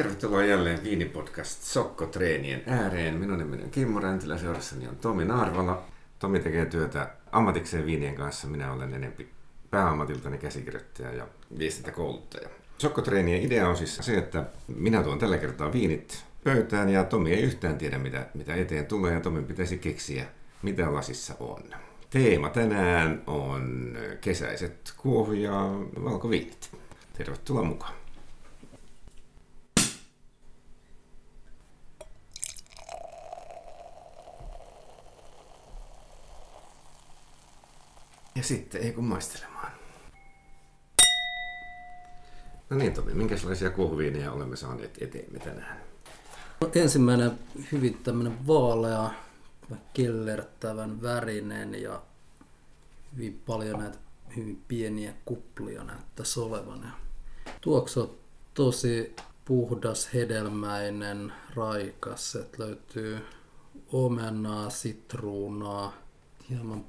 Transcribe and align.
Tervetuloa 0.00 0.44
jälleen 0.44 0.84
Viinipodcast 0.84 1.62
Sokko-treenien 1.62 2.62
ääreen. 2.66 3.14
Minun 3.14 3.38
nimeni 3.38 3.62
on 3.62 3.70
Kimmo 3.70 4.00
Räntilä, 4.00 4.38
seurassani 4.38 4.88
on 4.88 4.96
Tomi 4.96 5.24
Naarvala. 5.24 5.82
Tomi 6.18 6.40
tekee 6.40 6.66
työtä 6.66 7.10
ammatikseen 7.32 7.86
viinien 7.86 8.14
kanssa. 8.14 8.46
Minä 8.46 8.72
olen 8.72 8.94
enempi 8.94 9.28
pääammatiltani 9.70 10.38
käsikirjoittaja 10.38 11.12
ja 11.12 11.26
viestintäkouluttaja. 11.58 12.48
Sokkotreenien 12.78 13.42
idea 13.42 13.68
on 13.68 13.76
siis 13.76 13.96
se, 13.96 14.18
että 14.18 14.44
minä 14.76 15.02
tuon 15.02 15.18
tällä 15.18 15.38
kertaa 15.38 15.72
viinit 15.72 16.24
pöytään 16.44 16.88
ja 16.88 17.04
Tomi 17.04 17.32
ei 17.32 17.42
yhtään 17.42 17.78
tiedä, 17.78 17.98
mitä, 17.98 18.26
mitä 18.34 18.54
eteen 18.54 18.86
tulee 18.86 19.14
ja 19.14 19.20
Tomin 19.20 19.44
pitäisi 19.44 19.78
keksiä, 19.78 20.24
mitä 20.62 20.94
lasissa 20.94 21.34
on. 21.40 21.62
Teema 22.10 22.50
tänään 22.50 23.22
on 23.26 23.96
kesäiset 24.20 24.94
kuohu- 24.96 25.32
ja 25.32 25.70
valkoviinit. 26.04 26.70
Tervetuloa 27.12 27.64
mukaan. 27.64 27.99
Ja 38.40 38.44
sitten 38.44 38.82
ei 38.82 38.92
kun 38.92 39.04
maistelemaan. 39.04 39.72
No 42.70 42.76
niin 42.76 42.94
Tomi, 42.94 43.14
minkälaisia 43.14 43.70
kuohuviineja 43.70 44.32
olemme 44.32 44.56
saaneet 44.56 45.02
eteemme 45.02 45.38
tänään? 45.38 45.80
No, 46.60 46.70
ensimmäinen 46.74 47.32
hyvin 47.72 47.94
tämmöinen 48.02 48.46
vaalea, 48.46 49.10
kellertävän 49.92 51.02
värinen 51.02 51.82
ja 51.82 52.02
hyvin 53.16 53.42
paljon 53.46 53.78
näitä 53.78 53.98
hyvin 54.36 54.62
pieniä 54.68 55.14
kuplia 55.24 55.84
näyttäisi 55.84 56.40
olevan. 56.40 56.82
Ja 56.82 56.90
tuoksu 57.60 58.00
on 58.00 58.16
tosi 58.54 59.16
puhdas, 59.44 60.14
hedelmäinen, 60.14 61.32
raikas. 61.54 62.36
että 62.36 62.62
löytyy 62.62 63.18
omenaa, 63.92 64.70
sitruunaa, 64.70 65.92
hieman 66.50 66.84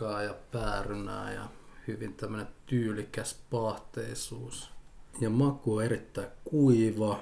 persikkaa 0.00 0.22
ja 0.22 0.34
päärynää 0.52 1.32
ja 1.32 1.48
hyvin 1.86 2.14
tämmöinen 2.14 2.48
tyylikäs 2.66 3.36
pahteisuus. 3.50 4.70
Ja 5.20 5.30
maku 5.30 5.76
on 5.76 5.84
erittäin 5.84 6.28
kuiva, 6.44 7.20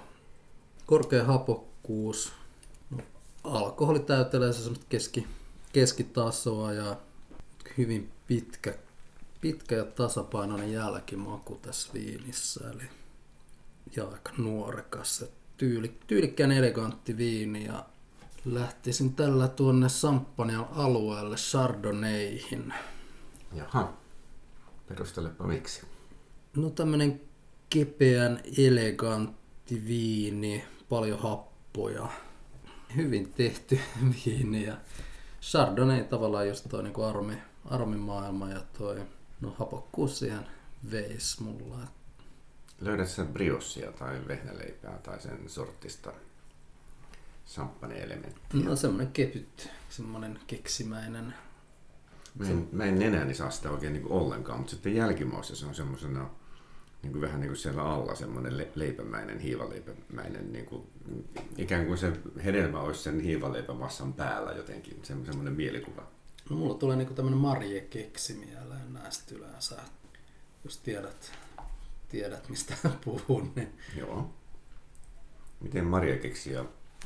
korkea 0.86 1.24
hapokkuus, 1.24 2.32
no, 2.90 2.98
alkoholi 3.44 4.00
täytelee 4.00 4.52
se 4.52 4.70
keski, 4.88 5.26
keskitasoa 5.72 6.72
ja 6.72 6.96
hyvin 7.78 8.10
pitkä, 8.26 8.74
pitkä 9.40 9.74
ja 9.76 9.84
tasapainoinen 9.84 10.72
jälkimaku 10.72 11.54
tässä 11.54 11.92
viinissä. 11.94 12.70
Eli, 12.70 12.84
ja 13.96 14.04
aika 14.04 14.30
nuorekas. 14.38 15.24
Tyyli, 15.56 15.98
tyylikkään 16.06 16.52
elegantti 16.52 17.16
viini 17.16 17.64
ja 17.64 17.84
lähtisin 18.44 19.14
tällä 19.14 19.48
tuonne 19.48 19.88
Samppanian 19.88 20.68
alueelle 20.70 21.36
Chardonnayhin. 21.36 22.74
Jaha, 23.52 23.92
perustelepa 24.88 25.46
miksi. 25.46 25.82
No 26.56 26.70
tämmönen 26.70 27.20
kepeän 27.70 28.40
elegantti 28.58 29.82
viini, 29.86 30.64
paljon 30.88 31.18
happoja, 31.18 32.08
hyvin 32.96 33.32
tehty 33.32 33.80
viini 34.26 34.64
ja 34.64 34.76
Chardonnay 35.40 36.04
tavallaan 36.04 36.48
just 36.48 36.66
toi 36.68 36.82
niinku 36.82 37.02
armi, 37.02 37.34
armimaailma 37.64 38.50
ja 38.50 38.60
toi 38.78 39.02
no 39.40 39.54
hapokkuus 39.58 40.18
siihen 40.18 40.46
veis 40.90 41.40
mulla. 41.40 41.78
Löydät 42.80 43.08
sä 43.08 43.24
briossia 43.24 43.92
tai 43.92 44.20
vehnäleipää 44.28 44.98
tai 44.98 45.20
sen 45.20 45.48
sortista 45.48 46.12
champagne-elementtiä? 47.46 48.64
No 48.64 48.76
semmonen 48.76 49.12
kevyt, 49.12 49.70
semmonen 49.88 50.38
keksimäinen. 50.46 51.34
Mä 52.38 52.48
en, 52.48 52.68
mä 52.72 52.84
en 52.84 52.98
nenäni 52.98 53.34
saa 53.34 53.50
sitä 53.50 53.70
oikein 53.70 53.92
niin 53.92 54.10
ollenkaan, 54.10 54.58
mutta 54.58 54.70
sitten 54.70 54.94
jälkimaussa 54.94 55.56
se 55.56 55.66
on 55.66 55.74
semmoisena 55.74 56.30
niin 57.02 57.12
kuin 57.12 57.22
vähän 57.22 57.40
niin 57.40 57.48
kuin 57.48 57.56
siellä 57.56 57.82
alla 57.82 58.14
semmoinen 58.14 58.58
le- 58.58 58.72
leipämäinen, 58.74 59.38
hiivaleipämäinen, 59.38 60.52
niin 60.52 60.66
kuin, 60.66 60.82
ikään 61.56 61.86
kuin 61.86 61.98
se 61.98 62.12
hedelmä 62.44 62.80
olisi 62.80 63.02
sen 63.02 63.20
hiivaleipämassan 63.20 64.12
päällä 64.12 64.52
jotenkin, 64.52 64.98
se, 65.02 65.14
semmoinen 65.24 65.52
mielikuva. 65.52 66.06
No 66.50 66.56
mulla 66.56 66.74
tulee 66.74 66.96
niinku 66.96 67.14
tämmönen 67.14 67.38
Marje 67.38 67.80
keksi 67.80 68.34
mieleen 68.34 68.92
näistä 68.92 69.34
yleensä. 69.34 69.76
Jos 70.64 70.78
tiedät, 70.78 71.32
tiedät 72.08 72.48
mistä 72.48 72.74
puhun, 73.04 73.52
niin 73.56 73.72
Joo. 73.96 74.30
Miten 75.60 75.84
Maria 75.84 76.16
keksi 76.18 76.52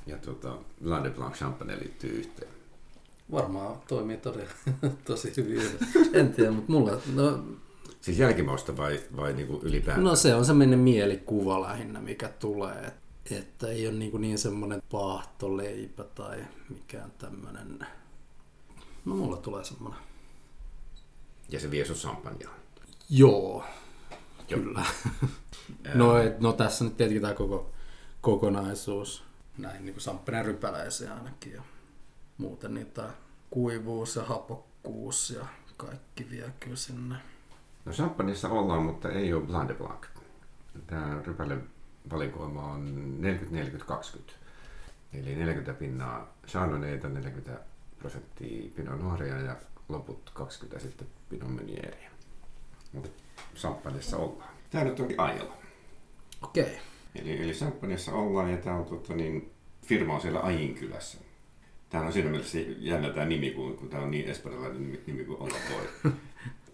ja, 0.07 0.13
ja 0.15 0.19
tuota, 0.19 0.59
Blanc 0.83 1.05
de 1.05 1.11
Blanc 1.11 1.35
Champagne 1.35 1.79
liittyy 1.79 2.11
yhteen? 2.11 2.59
varmaan 3.33 3.81
toimii 3.89 4.17
todella, 4.17 4.51
tosi 5.05 5.33
hyvin. 5.37 5.63
En 6.13 6.33
tiedä, 6.33 6.51
mutta 6.51 6.73
mulla, 6.73 6.93
no, 7.15 7.45
Siis 8.01 8.19
jälkimausta 8.19 8.77
vai, 8.77 9.01
vai 9.17 9.33
niin 9.33 9.47
kuin 9.47 9.63
ylipäätään? 9.63 10.05
no 10.05 10.17
se 10.17 10.35
on 10.35 10.45
semmoinen 10.45 10.79
mielikuva 10.79 11.61
lähinnä, 11.61 12.01
mikä 12.01 12.29
tulee. 12.29 12.85
Et, 12.87 12.95
että 13.39 13.69
ei 13.69 13.89
ole 13.89 13.97
niin, 13.97 14.21
niin 14.21 14.39
semmoinen 14.39 14.83
paahtoleipä 14.91 16.05
tai 16.05 16.45
mikään 16.69 17.13
tämmöinen. 17.19 17.87
No 19.05 19.15
mulla 19.15 19.37
tulee 19.37 19.65
semmoinen. 19.65 20.01
Ja 21.49 21.61
se 21.61 21.71
vie 21.71 21.85
sun 21.85 21.97
champagnea. 21.97 22.49
Joo, 23.11 23.65
Joo. 24.49 24.61
kyllä. 24.63 24.85
no, 25.95 26.19
et, 26.19 26.41
no 26.41 26.53
tässä 26.53 26.85
nyt 26.85 26.97
tietenkin 26.97 27.23
tämä 27.23 27.35
koko 27.35 27.71
kokonaisuus, 28.21 29.25
näin 29.59 29.85
niin 29.85 29.95
kuin 29.95 30.03
samppanjan 30.03 30.45
rypäläisiä 30.45 31.15
ainakin 31.15 31.53
ja 31.53 31.63
muuten 32.39 32.75
niitä 32.75 33.09
kuivuus 33.51 34.17
ja 34.17 34.23
hapokkuus 34.23 35.31
ja 35.31 35.47
kaikki 35.77 36.31
vie 36.31 36.53
kyllä 36.61 36.77
sinne. 36.77 37.17
No 37.85 37.93
champagneissa 37.93 38.49
ollaan, 38.49 38.83
mutta 38.83 39.11
ei 39.11 39.33
ole 39.33 39.47
Blanc 39.47 39.69
de 39.69 39.75
Blanc. 39.75 40.07
Tämä 40.87 41.23
rypäle 41.27 41.59
valikoima 42.11 42.73
on 42.73 43.15
40-40-20. 44.19 44.33
Eli 45.13 45.35
40 45.35 45.75
pinnaa 45.75 46.35
Chardonnayta, 46.47 47.09
40 47.09 47.61
prosenttia 47.99 48.71
Pinot 48.77 49.03
Noiria 49.03 49.41
ja 49.41 49.57
loput 49.89 50.31
20 50.35 50.79
sitten 50.79 51.09
Pinot 51.29 51.55
Meunieriä. 51.55 52.11
Mutta 52.93 53.11
champagneissa 53.57 54.17
ollaan. 54.17 54.51
Tämä 54.71 54.85
nyt 54.85 55.01
onkin 55.01 55.21
Ajala. 55.21 55.57
Okei. 56.43 56.79
Eli, 57.15 57.43
eli 57.43 57.53
Champagneissa 57.53 58.13
ollaan 58.13 58.51
ja 58.51 58.57
tämä 58.57 58.77
on 58.77 58.85
tuota, 58.85 59.15
niin, 59.15 59.51
firma 59.87 60.15
on 60.15 60.21
siellä 60.21 60.41
Ajinkylässä. 60.41 61.19
Tämä 61.91 62.05
on 62.05 62.13
siinä 62.13 62.31
mielessä 62.31 62.59
jännä 62.79 63.11
tämä 63.11 63.27
nimi, 63.27 63.51
kun, 63.51 63.77
kun 63.77 63.89
tämä 63.89 64.03
on 64.03 64.11
niin 64.11 64.29
espanjalainen 64.29 64.83
nimi, 64.83 65.01
nimi 65.07 65.25
kuin 65.25 65.41
olla 65.41 65.57
voi. 65.73 66.13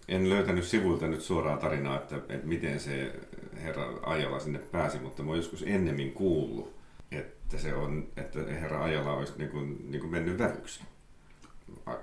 En 0.08 0.30
löytänyt 0.30 0.64
sivuilta 0.64 1.06
nyt 1.06 1.22
suoraa 1.22 1.56
tarinaa, 1.56 1.96
että, 1.96 2.16
että 2.16 2.46
miten 2.46 2.80
se 2.80 3.12
herra 3.54 3.88
Ajala 4.02 4.40
sinne 4.40 4.58
pääsi, 4.58 4.98
mutta 4.98 5.22
mä 5.22 5.28
oon 5.28 5.38
joskus 5.38 5.62
ennemmin 5.66 6.12
kuullut, 6.12 6.74
että 7.12 7.58
se 7.58 7.74
on, 7.74 8.08
että 8.16 8.38
herra 8.38 8.84
Ajala 8.84 9.12
olisi 9.12 9.32
niin 9.38 9.50
kuin, 9.50 9.90
niin 9.90 10.00
kuin 10.00 10.10
mennyt 10.10 10.38
vävyksi 10.38 10.80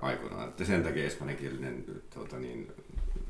aikoinaan. 0.01 0.49
Että 0.49 0.65
sen 0.65 0.83
takia 0.83 1.05
espanjankielinen 1.05 1.85
tuota, 2.13 2.39
niin, 2.39 2.71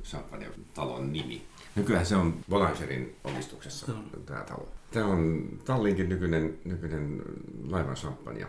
champagne-talon 0.04 1.14
nimi. 1.14 1.42
Nykyään 1.76 2.06
se 2.06 2.16
on 2.16 2.36
Bolangerin 2.50 3.16
omistuksessa 3.24 3.94
tämä 4.26 4.44
talo. 4.44 4.68
Tämä 4.92 5.06
on 5.06 5.50
Tallinkin 5.66 6.10
nykyinen, 6.10 6.58
nykyinen 6.66 7.22
laivan 7.70 7.96
champagne. 7.96 8.48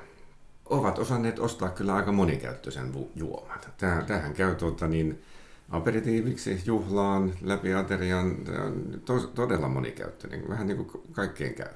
Ovat 0.64 0.98
osanneet 0.98 1.38
ostaa 1.38 1.68
kyllä 1.68 1.94
aika 1.94 2.12
monikäyttöisen 2.12 2.92
juoman. 3.16 3.58
Tää, 3.78 4.02
tämähän 4.02 4.34
käy 4.34 4.54
tuota, 4.54 4.88
niin, 4.88 5.22
aperitiiviksi, 5.70 6.62
juhlaan, 6.66 7.34
läpi 7.42 7.74
aterian. 7.74 8.36
Tämä 8.36 8.64
on 8.64 9.02
to- 9.04 9.26
todella 9.34 9.68
monikäyttöinen, 9.68 10.48
vähän 10.48 10.66
niin 10.66 10.86
kuin 10.86 11.02
kaikkeen 11.12 11.54
käy. 11.54 11.72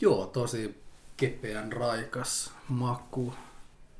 Joo, 0.00 0.26
tosi 0.26 0.82
kepeän 1.16 1.72
raikas 1.72 2.52
maku. 2.68 3.34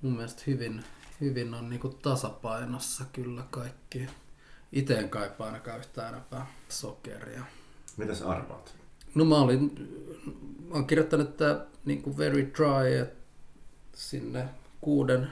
Mun 0.03 0.17
mielestä 0.17 0.43
hyvin, 0.47 0.85
hyvin 1.21 1.55
on 1.55 1.71
niinku 1.71 1.89
tasapainossa 1.89 3.05
kyllä 3.13 3.43
kaikki. 3.51 4.07
Itse 4.73 4.95
en 4.95 5.11
kaipaa 5.11 5.47
ainakaan 5.47 5.79
yhtään 5.79 6.09
enempää 6.09 6.47
sokeria. 6.69 7.43
Mitäs 7.97 8.23
arvaat? 8.23 8.78
No 9.15 9.25
mä 9.25 9.37
olin, 9.39 9.73
mä 10.69 10.75
oon 10.75 10.87
kirjoittanut 10.87 11.29
että 11.29 11.67
niinku 11.85 12.19
very 12.19 12.43
dry, 12.59 13.07
sinne 13.95 14.49
kuuden 14.81 15.29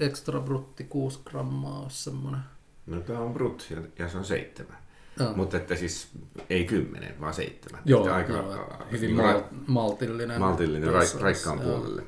extra 0.00 0.40
brutti 0.40 0.84
6 0.84 1.20
grammaa 1.24 1.80
olisi 1.82 2.02
semmonen. 2.02 2.40
No 2.86 3.00
tämä 3.00 3.18
on 3.20 3.32
brut 3.32 3.66
ja, 3.70 3.82
ja 3.98 4.08
se 4.08 4.18
on 4.18 4.24
seitsemän. 4.24 4.76
Joo. 5.20 5.32
Mutta 5.34 5.56
että 5.56 5.76
siis 5.76 6.08
ei 6.50 6.64
kymmenen, 6.64 7.20
vaan 7.20 7.34
seitsemän. 7.34 7.82
Joo, 7.84 8.12
aika, 8.12 8.32
joo, 8.32 8.52
a- 8.52 8.84
hyvin 8.92 9.16
niin 9.16 9.26
mal- 9.26 9.40
ra- 9.40 9.44
maltillinen. 9.66 10.40
maltillinen, 10.40 10.88
raik- 10.94 11.20
raikkaan 11.20 11.58
joo. 11.62 11.76
puolelle. 11.78 12.02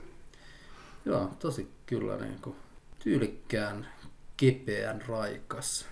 Joo, 1.04 1.30
tosi 1.38 1.68
kyllä 1.86 2.16
niin 2.16 2.38
kuin 2.42 2.56
tyylikkään, 2.98 3.86
kepeän, 4.36 5.02
raikas 5.08 5.86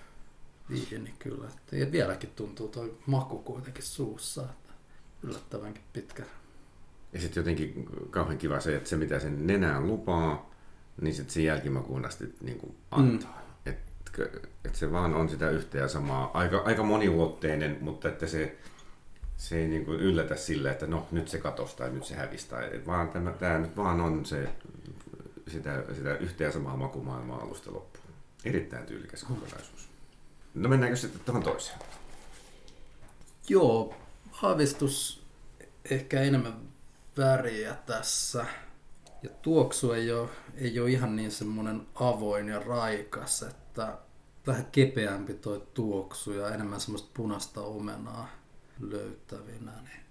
viini 0.69 1.13
kyllä. 1.19 1.47
Ja 1.71 1.91
vieläkin 1.91 2.29
tuntuu 2.35 2.67
toi 2.67 2.97
maku 3.05 3.37
kuitenkin 3.37 3.83
suussa. 3.83 4.43
Yllättävänkin 5.23 5.83
pitkä, 5.93 6.23
Ja 7.13 7.21
sitten 7.21 7.41
jotenkin 7.41 7.85
kauhean 8.09 8.37
kiva 8.37 8.59
se, 8.59 8.75
että 8.75 8.89
se 8.89 8.95
mitä 8.95 9.19
sen 9.19 9.47
nenään 9.47 9.87
lupaa, 9.87 10.49
niin 11.01 11.15
sitten 11.15 11.33
sen 11.33 11.43
jälkimakuun 11.43 12.05
asti 12.05 12.35
niin 12.41 12.59
kuin 12.59 12.75
antaa. 12.91 13.41
Mm. 13.65 13.71
Että 13.71 13.91
et 14.65 14.75
se 14.75 14.91
vaan 14.91 15.13
on 15.13 15.29
sitä 15.29 15.49
yhtä 15.49 15.77
ja 15.77 15.87
samaa. 15.87 16.31
Aika, 16.33 16.57
aika 16.65 16.83
moniulotteinen, 16.83 17.77
mutta 17.81 18.09
että 18.09 18.27
se, 18.27 18.57
se 19.37 19.57
ei 19.57 19.67
niin 19.67 19.85
kuin 19.85 19.99
yllätä 19.99 20.35
sillä, 20.35 20.71
että 20.71 20.87
no 20.87 21.07
nyt 21.11 21.27
se 21.27 21.37
katosi 21.37 21.77
tai 21.77 21.91
nyt 21.91 22.05
se 22.05 22.15
hävisi. 22.15 22.49
Tai, 22.49 22.69
et 22.75 22.87
vaan 22.87 23.09
tämä, 23.09 23.31
tämä 23.31 23.57
nyt 23.57 23.77
vaan 23.77 24.01
on 24.01 24.25
se, 24.25 24.49
sitä, 25.47 25.83
sitä 25.95 26.17
yhtä 26.17 26.43
ja 26.43 26.51
samaa 26.51 26.77
makumaailmaa 26.77 27.41
alusta 27.41 27.73
loppuun. 27.73 28.05
Erittäin 28.45 28.85
tyylikäs 28.85 29.23
kokonaisuus. 29.23 29.89
No 30.53 30.69
mennäänkö 30.69 30.97
sitten 30.97 31.21
tuohon 31.25 31.43
toiseen? 31.43 31.79
Joo, 33.49 33.95
aavistus 34.41 35.23
ehkä 35.89 36.21
enemmän 36.21 36.53
väriä 37.17 37.75
tässä. 37.85 38.45
Ja 39.23 39.29
tuoksu 39.41 39.91
ei 39.91 40.11
ole, 40.11 40.29
ei 40.55 40.79
ole 40.79 40.89
ihan 40.89 41.15
niin 41.15 41.31
semmoinen 41.31 41.87
avoin 41.95 42.47
ja 42.47 42.59
raikas, 42.59 43.43
että 43.43 43.97
vähän 44.47 44.65
kepeämpi 44.65 45.33
toi 45.33 45.67
tuoksu 45.73 46.31
ja 46.31 46.49
enemmän 46.49 46.79
semmoista 46.79 47.09
punaista 47.13 47.61
omenaa 47.61 48.29
löytävinä. 48.79 49.71
Niin. 49.81 50.03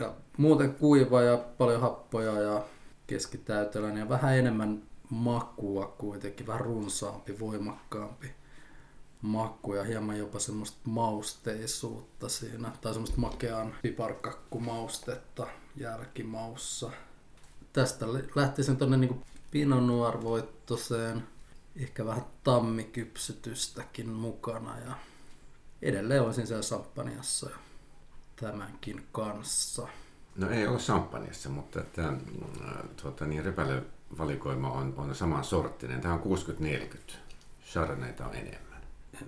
Ja 0.00 0.14
muuten 0.36 0.74
kuiva 0.74 1.22
ja 1.22 1.36
paljon 1.58 1.80
happoja 1.80 2.32
ja 2.32 2.64
keskitäyteläinen 3.06 4.00
ja 4.00 4.08
vähän 4.08 4.38
enemmän 4.38 4.82
makua 5.10 5.94
kuitenkin, 5.98 6.46
vähän 6.46 6.60
runsaampi, 6.60 7.38
voimakkaampi 7.40 8.30
maku 9.24 9.74
ja 9.74 9.84
hieman 9.84 10.18
jopa 10.18 10.38
semmoista 10.38 10.78
mausteisuutta 10.84 12.28
siinä, 12.28 12.72
tai 12.80 12.92
semmoista 12.92 13.20
makean 13.20 13.74
piparkakkumaustetta 13.82 15.46
jälkimaussa. 15.76 16.90
Tästä 17.72 18.06
lähtisin 18.34 18.76
tonne 18.76 18.96
niinku 18.96 19.22
Pinot 19.50 19.84
ehkä 21.76 22.06
vähän 22.06 22.24
tammikypsytystäkin 22.44 24.08
mukana 24.08 24.78
ja 24.78 24.94
edelleen 25.82 26.22
olisin 26.22 26.46
siellä 26.46 26.62
Sampaniassa 26.62 27.50
ja 27.50 27.56
tämänkin 28.36 29.06
kanssa. 29.12 29.88
No 30.36 30.50
ei 30.50 30.66
ole 30.66 30.78
Sampaniassa, 30.78 31.48
mutta 31.48 31.80
tämä 31.80 32.16
tuota, 33.02 33.26
niin 33.26 33.44
valikoima 34.18 34.70
on, 34.70 34.94
on 34.96 35.14
saman 35.14 35.44
sorttinen. 35.44 36.00
Tämä 36.00 36.14
on 36.14 36.22
60-40. 37.10 37.12
Chardonnayta 37.70 38.26
on 38.26 38.34
enemmän. 38.34 38.63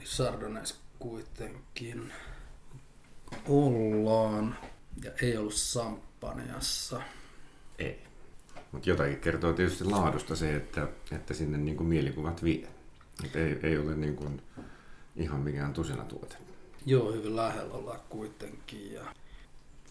Chardonnays 0.05 0.81
kuitenkin 0.99 2.12
ollaan 3.49 4.56
ja 5.05 5.11
ei 5.23 5.37
ollut 5.37 5.55
Sampaniassa. 5.55 7.03
Ei. 7.79 8.03
Mutta 8.73 8.91
jotakin 8.91 9.21
kertoo 9.21 9.53
tietysti 9.53 9.85
laadusta 9.85 10.37
se, 10.37 10.56
että, 10.56 10.88
että 11.12 11.35
sinne 11.35 11.59
niin 11.59 11.77
kuin 11.77 11.87
mielikuvat 11.87 12.44
vie. 12.44 12.69
Et 13.25 13.37
ei, 13.37 13.61
ei 13.62 13.79
ole 13.79 13.94
niin 13.94 14.17
kuin 14.17 14.43
ihan 15.17 15.41
mikään 15.41 15.73
tusina 15.73 16.05
tuote. 16.05 16.37
Joo, 16.87 17.12
hyvin 17.12 17.37
lähellä 17.37 17.75
ollaan 17.75 18.00
kuitenkin. 18.09 18.93
Ja... 18.93 19.15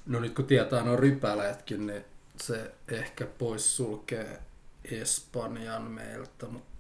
No 0.05 0.19
nyt 0.19 0.35
kun 0.35 0.45
tietää 0.45 0.83
nuo 0.83 0.95
rypäleetkin, 0.95 1.87
niin 1.87 2.05
se 2.37 2.73
ehkä 2.87 3.25
pois 3.25 3.77
sulkee 3.77 4.39
Espanjan 4.91 5.83
meiltä, 5.83 6.47
mutta 6.47 6.74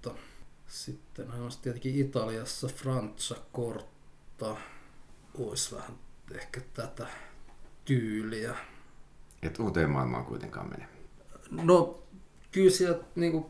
sitten 0.75 1.31
on 1.31 1.51
tietenkin 1.61 1.95
Italiassa 1.95 2.67
Francia 2.67 3.37
Corta 3.53 4.55
olisi 5.33 5.75
vähän 5.75 5.91
ehkä 6.31 6.61
tätä 6.73 7.07
tyyliä. 7.85 8.55
Et 9.41 9.59
uuteen 9.59 9.89
maailmaan 9.89 10.25
kuitenkaan 10.25 10.69
mene. 10.69 10.87
No 11.51 12.03
kyllä 12.51 12.71
sieltä 12.71 13.05
niin 13.15 13.45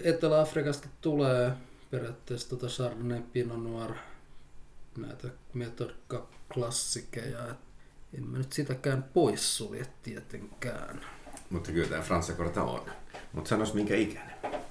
Etelä-Afrikasta 0.00 0.88
tulee 1.00 1.52
periaatteessa 1.90 2.48
tota 2.48 2.66
Chardonnay 2.66 3.22
Pinot 3.32 3.62
Noir 3.62 3.94
näitä 4.98 5.28
metodka 5.54 6.28
klassikeja. 6.54 7.48
Et 7.48 7.58
en 8.14 8.26
mä 8.26 8.38
nyt 8.38 8.52
sitäkään 8.52 9.02
poissulje 9.02 9.86
tietenkään. 10.02 11.00
Mutta 11.50 11.72
kyllä 11.72 11.88
tämä 11.88 12.02
Francia 12.02 12.34
Corta 12.34 12.62
on. 12.62 12.90
Mutta 13.32 13.48
sanois 13.48 13.74
minkä 13.74 13.96
ikäinen? 13.96 14.61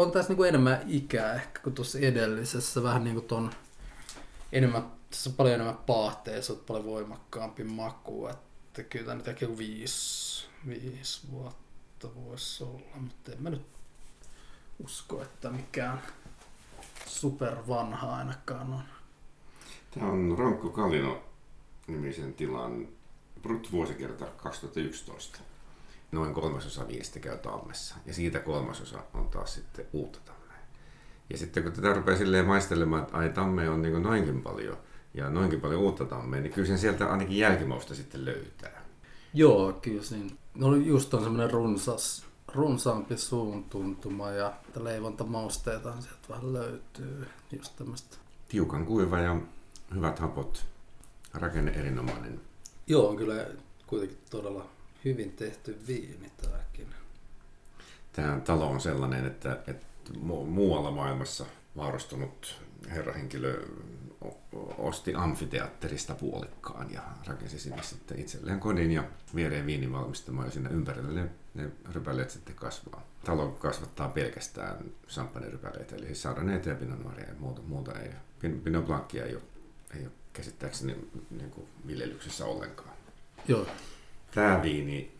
On 0.00 0.12
tässä 0.12 0.30
niinku 0.30 0.44
enemmän 0.44 0.80
ikää 0.86 1.34
ehkä 1.34 1.60
kuin 1.62 1.74
tuossa 1.74 1.98
edellisessä. 1.98 2.82
Vähän 2.82 3.04
niin 3.04 3.14
kuin 3.14 3.26
ton 3.26 3.50
enemmän, 4.52 4.92
tässä 5.10 5.30
on 5.30 5.36
paljon 5.36 5.54
enemmän 5.54 5.76
paahteessa, 5.76 6.54
paljon 6.54 6.84
voimakkaampi 6.84 7.64
maku. 7.64 8.26
Että 8.26 8.82
kyllä 8.82 9.04
tämä 9.04 9.16
nyt 9.16 9.28
ehkä 9.28 9.58
viisi, 9.58 10.46
viisi 10.68 11.30
vuotta 11.30 12.08
voisi 12.14 12.64
olla, 12.64 12.96
mutta 13.00 13.32
en 13.32 13.42
mä 13.42 13.50
nyt 13.50 13.66
usko, 14.84 15.22
että 15.22 15.50
mikään 15.50 16.02
super 17.06 17.56
vanha 17.68 18.16
ainakaan 18.16 18.72
on. 18.72 18.82
Tämä 19.90 20.10
on 20.10 20.34
Rankko 20.38 20.70
Kalino 20.70 21.22
nimisen 21.86 22.34
tilan 22.34 22.88
Brut 23.42 23.72
vuosikerta 23.72 24.26
2011 24.26 25.38
noin 26.12 26.34
kolmasosa 26.34 26.88
viistä 26.88 27.18
käy 27.18 27.38
tammessa. 27.38 27.94
Ja 28.06 28.14
siitä 28.14 28.38
kolmasosa 28.38 28.98
on 29.14 29.28
taas 29.28 29.54
sitten 29.54 29.86
uutta 29.92 30.18
tammea. 30.24 30.58
Ja 31.30 31.38
sitten 31.38 31.62
kun 31.62 31.72
tätä 31.72 31.92
rupeaa 31.92 32.18
silleen 32.18 32.46
maistelemaan, 32.46 33.02
että 33.02 33.16
ai 33.16 33.28
tamme 33.28 33.70
on 33.70 33.82
niin 33.82 34.02
noinkin 34.02 34.42
paljon 34.42 34.76
ja 35.14 35.30
noinkin 35.30 35.60
paljon 35.60 35.80
uutta 35.80 36.04
tammea, 36.04 36.40
niin 36.40 36.52
kyllä 36.52 36.68
sen 36.68 36.78
sieltä 36.78 37.06
ainakin 37.06 37.38
jälkimausta 37.38 37.94
sitten 37.94 38.24
löytää. 38.24 38.82
Joo, 39.34 39.72
kyllä 39.72 40.02
siinä. 40.02 40.30
No 40.54 40.76
just 40.76 41.14
on 41.14 41.22
semmoinen 41.22 41.50
runsas, 41.50 42.26
runsaampi 42.54 43.16
suun 43.16 43.64
tuntuma 43.64 44.30
ja 44.30 44.52
leivontamausteita 44.76 45.92
sieltä 46.00 46.28
vähän 46.28 46.52
löytyy. 46.52 47.26
Just 47.52 47.76
tämmöistä. 47.76 48.16
Tiukan 48.48 48.86
kuiva 48.86 49.18
ja 49.18 49.36
hyvät 49.94 50.18
hapot. 50.18 50.66
Rakenne 51.34 51.70
erinomainen. 51.70 52.40
Joo, 52.86 53.08
on 53.08 53.16
kyllä 53.16 53.46
kuitenkin 53.86 54.18
todella 54.30 54.66
hyvin 55.04 55.32
tehty 55.32 55.78
viini 55.86 56.32
tämäkin. 56.42 56.94
Tämä 58.12 58.40
talo 58.40 58.66
on 58.66 58.80
sellainen, 58.80 59.26
että, 59.26 59.58
että 59.66 59.86
muualla 60.46 60.90
maailmassa 60.90 61.46
vaarastunut 61.76 62.60
herrahenkilö 62.90 63.62
osti 64.78 65.14
amfiteatterista 65.14 66.14
puolikkaan 66.14 66.92
ja 66.92 67.02
rakensi 67.26 67.58
sinne 67.58 67.82
sitten 67.82 68.20
itselleen 68.20 68.60
kodin 68.60 68.90
ja 68.90 69.04
viereen 69.34 69.66
viinin 69.66 69.92
valmistamaan 69.92 70.46
ja 70.46 70.52
sinne 70.52 70.70
ympärille 70.70 71.20
ne, 71.20 71.30
ne 71.54 71.70
rypäleet 71.92 72.30
sitten 72.30 72.54
kasvaa. 72.54 73.06
Talo 73.24 73.48
kasvattaa 73.48 74.08
pelkästään 74.08 74.84
champagnerypäleitä, 75.08 75.96
eli 75.96 76.06
siis 76.06 76.22
sardaneita 76.22 76.68
ja 76.68 76.74
pinot 76.74 77.04
noiria 77.04 77.28
ja 77.28 77.34
muuta, 77.38 77.62
muuta 77.62 77.98
ei. 77.98 78.10
Pinot 78.64 78.86
blancia 78.86 79.24
ei 79.24 79.34
ole, 79.34 79.42
ei 79.96 80.02
ole 80.02 80.12
käsittääkseni 80.32 80.96
niin 81.30 81.50
kuin 81.50 81.68
viljelyksessä 81.86 82.44
ollenkaan. 82.44 82.96
Joo, 83.48 83.66
Tämä 84.34 84.62
viini 84.62 85.14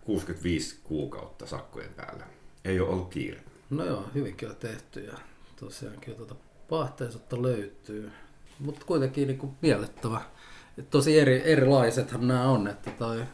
65 0.00 0.78
kuukautta 0.84 1.46
sakkojen 1.46 1.94
päällä. 1.96 2.26
Ei 2.64 2.80
ole 2.80 2.88
ollut 2.88 3.08
kiire. 3.08 3.40
No 3.70 3.84
joo, 3.84 4.04
hyvin 4.14 4.36
kyllä 4.36 4.54
tehty 4.54 5.00
ja 5.00 5.18
tosiaan 5.60 6.00
kyllä 6.00 6.16
tuota 6.16 6.34
pahteisuutta 6.68 7.42
löytyy. 7.42 8.12
Mutta 8.58 8.86
kuitenkin 8.86 9.28
niin 9.28 9.38
kuin 9.38 9.52
miellyttävä. 9.62 10.20
Et 10.78 10.90
tosi 10.90 11.18
eri, 11.18 11.42
erilaisethan 11.44 12.28
nämä 12.28 12.48
on, 12.48 12.68
että 12.68 12.90
toi 12.90 13.24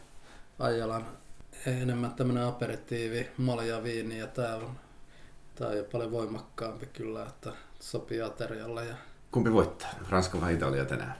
Aijalan 0.59 1.05
enemmän 1.65 2.11
tämmöinen 2.11 2.43
aperitiivi, 2.43 3.27
malja 3.37 3.83
viini 3.83 4.17
ja 4.17 4.27
tää 4.27 4.55
on, 4.55 4.71
tää 5.55 5.67
on 5.67 5.77
jo 5.77 5.83
paljon 5.83 6.11
voimakkaampi 6.11 6.85
kyllä, 6.85 7.25
että 7.25 7.51
sopii 7.79 8.21
aterialle. 8.21 8.85
Ja... 8.85 8.95
Kumpi 9.31 9.53
voittaa, 9.53 9.89
Ranska 10.09 10.41
vai 10.41 10.53
Italia 10.53 10.85
tänään? 10.85 11.15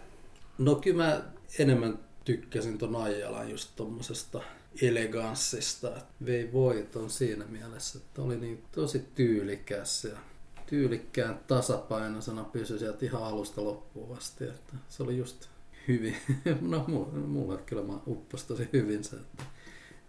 No 0.57 0.75
kyllä 0.75 1.03
mä 1.03 1.21
enemmän 1.59 1.99
tykkäsin 2.25 2.77
ton 2.77 2.95
Aijalan 2.95 3.49
just 3.49 3.69
tommosesta 3.75 4.41
eleganssista. 4.81 5.91
Vei 6.25 6.53
voiton 6.53 7.09
siinä 7.09 7.45
mielessä, 7.45 7.99
että 7.99 8.21
oli 8.21 8.37
niin 8.37 8.63
tosi 8.71 8.99
tyylikäs 9.15 10.03
ja 10.03 10.17
tyylikkään 10.65 11.39
tasapainoisena 11.47 12.43
pysyi 12.43 12.79
sieltä 12.79 13.05
ihan 13.05 13.23
alusta 13.23 13.63
loppuun 13.63 14.17
asti. 14.17 14.43
Että 14.43 14.73
se 14.89 15.03
oli 15.03 15.17
just 15.17 15.47
hyvin. 15.87 16.17
No 16.61 16.85
mulle 17.27 17.57
kyllä 17.57 17.83
mä 17.83 17.93
upposi 18.07 18.47
tosi 18.47 18.69
hyvin 18.73 19.03
se, 19.03 19.15
että 19.15 19.43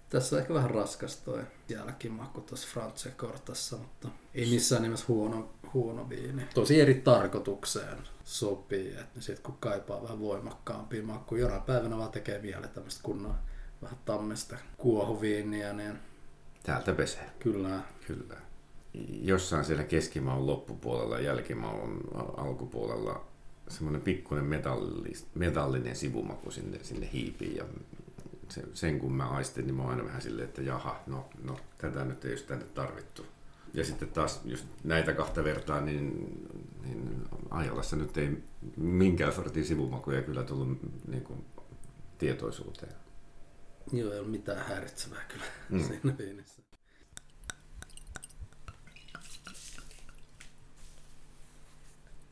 tässä 0.08 0.36
on 0.36 0.42
ehkä 0.42 0.54
vähän 0.54 0.70
raskas 0.70 1.16
toi 1.16 1.42
jälkimaku 1.68 2.40
tuossa 2.40 2.68
France 2.72 3.10
Cortassa, 3.10 3.76
mutta 3.76 4.08
ei 4.34 4.50
missään 4.50 4.82
nimessä 4.82 5.04
huono, 5.08 5.50
huono 5.74 6.08
viini. 6.08 6.42
Tosi 6.54 6.80
eri 6.80 6.94
tarkoitukseen 6.94 7.98
sopii, 8.24 8.94
että 8.96 9.20
sit 9.20 9.40
kun 9.40 9.56
kaipaa 9.60 10.02
vähän 10.02 10.20
voimakkaampia 10.20 11.02
makuja, 11.02 11.42
jonain 11.42 11.62
päivänä 11.62 11.98
vaan 11.98 12.10
tekee 12.10 12.42
vielä 12.42 12.68
tämmöistä 12.68 13.02
kunnon 13.02 13.34
vähän 13.82 13.98
tammesta 14.04 14.56
kuohuviiniä, 14.76 15.72
niin 15.72 15.98
Täältä 16.62 16.92
pesee. 16.92 17.30
Kyllä. 17.38 17.80
Kyllä. 18.06 18.36
Jossain 19.22 19.64
siellä 19.64 19.84
keskimaun 19.84 20.46
loppupuolella 20.46 21.18
ja 21.18 21.24
jälkimaun 21.24 22.00
alkupuolella 22.36 23.24
semmoinen 23.68 24.02
pikkuinen 24.02 24.44
metallis, 24.44 25.26
metallinen 25.34 25.96
sivumaku 25.96 26.50
sinne, 26.50 26.78
sinne 26.82 27.08
hiipiin 27.12 27.56
ja 27.56 27.64
se, 28.48 28.62
sen 28.74 28.98
kun 28.98 29.12
mä 29.12 29.28
aistin, 29.30 29.66
niin 29.66 29.74
mä 29.74 29.82
oon 29.82 29.90
aina 29.90 30.04
vähän 30.04 30.22
silleen, 30.22 30.48
että 30.48 30.62
jaha, 30.62 31.00
no, 31.06 31.28
no 31.44 31.56
tätä 31.78 32.04
nyt 32.04 32.24
ei 32.24 32.30
just 32.30 32.46
tänne 32.46 32.64
tarvittu. 32.64 33.26
Ja 33.74 33.84
sitten 33.84 34.08
taas, 34.08 34.40
jos 34.44 34.64
näitä 34.84 35.12
kahta 35.12 35.44
vertaa, 35.44 35.80
niin, 35.80 36.36
niin 36.82 37.22
Aiolassa 37.50 37.96
nyt 37.96 38.16
ei 38.16 38.42
minkään 38.76 39.32
sortin 39.32 39.64
sivumakuja 39.64 40.22
kyllä 40.22 40.44
tullut 40.44 40.78
niin 41.08 41.24
kuin, 41.24 41.44
tietoisuuteen. 42.18 42.92
Joo, 43.92 44.12
ei 44.12 44.18
ole 44.18 44.28
mitään 44.28 44.66
häiritsevää 44.66 45.24
kyllä 45.28 45.44
mm. 45.70 45.84
siinä 45.86 46.18
viinissä. 46.18 46.62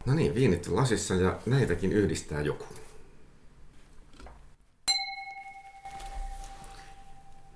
No 0.06 0.14
niin, 0.14 0.34
viinit 0.34 0.66
lasissa 0.66 1.14
ja 1.14 1.40
näitäkin 1.46 1.92
yhdistää 1.92 2.40
joku. 2.40 2.64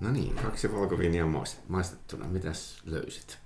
No 0.01 0.11
niin, 0.11 0.35
kaksi 0.35 0.73
valkoviiniä 0.73 1.25
maistettuna. 1.69 2.27
Mitäs 2.27 2.83
löysit? 2.85 3.39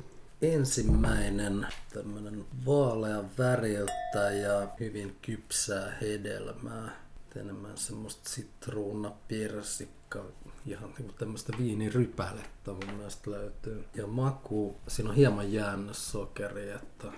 Ensimmäinen 0.42 1.66
tämmönen 1.92 2.44
vaalea 2.66 3.24
väriltä 3.38 4.30
ja 4.42 4.68
hyvin 4.80 5.16
kypsää 5.22 5.96
hedelmää. 6.00 6.90
Enemmän 7.36 7.76
semmoista 7.76 8.28
sitruuna, 8.28 9.12
persikka, 9.28 10.24
ihan 10.66 10.94
niinku 10.98 11.12
tämmöistä 11.12 11.52
viinirypälettä 11.58 12.72
mun 12.72 12.94
mielestä 12.96 13.30
löytyy. 13.30 13.84
Ja 13.94 14.06
maku, 14.06 14.76
siinä 14.88 15.10
on 15.10 15.16
hieman 15.16 15.52
jäännössokeri, 15.52 16.70
että 16.70 17.08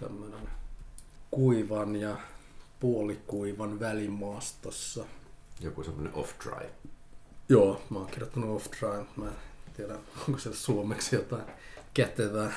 tämmönen 0.00 0.48
kuivan 1.30 1.96
ja 1.96 2.16
puolikuivan 2.80 3.80
välimaastossa. 3.80 5.04
Joku 5.60 5.84
semmoinen 5.84 6.14
off-dry. 6.14 6.66
Joo, 7.48 7.82
mä 7.90 7.98
oon 7.98 8.10
kirjoittanut 8.10 8.62
off-dry, 8.62 9.04
mä 9.16 9.26
en 9.26 9.36
tiedä 9.76 9.98
onko 10.28 10.38
se 10.38 10.54
suomeksi 10.54 11.16
jotain 11.16 11.44
kätevää. 11.98 12.52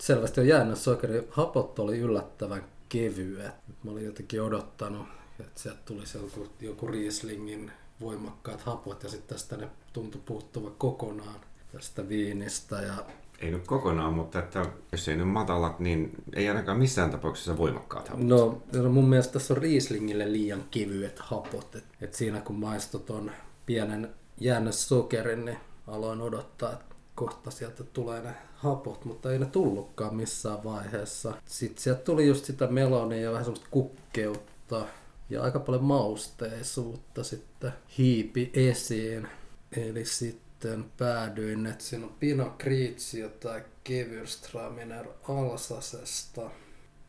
Selvästi 0.00 0.40
on 0.40 0.48
jäänyt 0.48 0.78
sokeri. 0.78 1.28
Hapot 1.30 1.78
oli 1.78 1.98
yllättävän 1.98 2.64
kevyet. 2.88 3.54
Mä 3.84 3.90
olin 3.90 4.04
jotenkin 4.04 4.42
odottanut, 4.42 5.06
että 5.40 5.60
sieltä 5.60 5.80
tulisi 5.84 6.18
joku, 6.18 6.48
joku 6.60 6.86
Rieslingin 6.86 7.72
voimakkaat 8.00 8.60
hapot 8.60 9.02
ja 9.02 9.08
sitten 9.08 9.36
tästä 9.36 9.56
ne 9.56 9.68
tuntui 9.92 10.20
puuttuva 10.24 10.70
kokonaan 10.70 11.40
tästä 11.72 12.08
viinistä. 12.08 12.76
Ja 12.76 12.94
ei 13.38 13.50
nyt 13.50 13.66
kokonaan, 13.66 14.12
mutta 14.14 14.38
että 14.38 14.66
jos 14.92 15.08
ei 15.08 15.16
nyt 15.16 15.28
matalat, 15.28 15.80
niin 15.80 16.10
ei 16.32 16.48
ainakaan 16.48 16.78
missään 16.78 17.10
tapauksessa 17.10 17.56
voimakkaat 17.56 18.08
hapot. 18.08 18.26
No, 18.26 18.62
no 18.72 18.88
mun 18.88 19.08
mielestä 19.08 19.32
tässä 19.32 19.54
on 19.54 19.62
Rieslingille 19.62 20.32
liian 20.32 20.64
kevyet 20.70 21.18
hapot. 21.18 21.74
Et, 21.74 21.84
et 22.00 22.14
siinä 22.14 22.40
kun 22.40 22.56
maistot 22.56 23.10
on 23.10 23.30
pienen 23.66 24.14
jäännössokerin, 24.40 25.44
niin 25.44 25.58
aloin 25.86 26.20
odottaa, 26.20 26.72
että 26.72 26.94
kohta 27.14 27.50
sieltä 27.50 27.84
tulee 27.84 28.22
ne 28.22 28.34
hapot, 28.64 29.04
mutta 29.04 29.32
ei 29.32 29.38
ne 29.38 29.46
tullutkaan 29.46 30.16
missään 30.16 30.64
vaiheessa. 30.64 31.34
Sitten 31.46 31.82
sieltä 31.82 32.02
tuli 32.02 32.26
just 32.26 32.44
sitä 32.44 32.66
melonia 32.66 33.20
ja 33.20 33.30
vähän 33.30 33.44
semmoista 33.44 33.68
kukkeutta 33.70 34.86
ja 35.30 35.42
aika 35.42 35.60
paljon 35.60 35.84
mausteisuutta 35.84 37.24
sitten 37.24 37.72
hiipi 37.98 38.50
esiin. 38.54 39.28
Eli 39.76 40.04
sitten 40.04 40.84
päädyin, 40.96 41.66
että 41.66 41.84
siinä 41.84 42.06
on 42.06 42.14
Pinot 42.20 42.62
Grigio 42.62 43.28
tai 43.28 43.64
Gewürztraminer 43.88 45.08
Alsasesta. 45.28 46.50